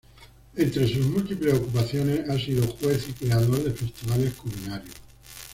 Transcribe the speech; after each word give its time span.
Entre 0.57 0.87
sus 0.91 1.05
múltiples 1.05 1.53
ocupaciones 1.53 2.27
ha 2.27 2.35
sido 2.39 2.65
juez 2.65 3.07
y 3.07 3.13
creador 3.13 3.63
de 3.63 3.69
festivales 3.69 4.33
culinarios. 4.33 4.95